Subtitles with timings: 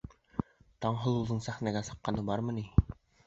[0.85, 2.65] Таңһылыуҙың сәхнәгә сыҡҡаны бармы ни?